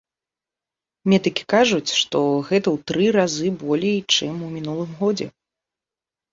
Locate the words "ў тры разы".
2.73-3.47